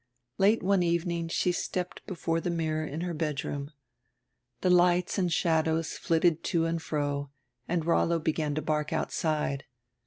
Late 0.39 0.63
one 0.63 0.81
evening 0.81 1.27
she 1.27 1.51
stepped 1.51 2.03
before 2.07 2.39
die 2.41 2.49
mirror 2.49 2.83
in 2.83 3.01
her 3.01 3.13
bed 3.13 3.45
room. 3.45 3.69
The 4.61 4.71
lights 4.71 5.19
and 5.19 5.31
shadows 5.31 5.91
flitted 5.93 6.43
to 6.45 6.65
and 6.65 6.81
fro 6.81 7.29
and 7.67 7.85
Rollo 7.85 8.17
began 8.17 8.55
to 8.55 8.63
bark 8.63 8.91
outside. 8.91 9.65